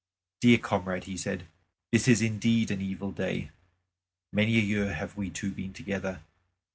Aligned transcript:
"Dear 0.39 0.57
comrade," 0.57 1.03
he 1.03 1.15
said, 1.15 1.45
"this 1.91 2.07
is 2.07 2.23
indeed 2.23 2.71
an 2.71 2.81
evil 2.81 3.11
day. 3.11 3.51
Many 4.33 4.57
a 4.57 4.61
year 4.61 4.93
have 4.95 5.15
we 5.15 5.29
two 5.29 5.51
been 5.51 5.73
together. 5.73 6.23